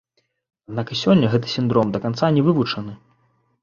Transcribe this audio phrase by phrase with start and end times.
[0.71, 3.01] Аднак і сёння гэты сіндром да канца не вывучаны.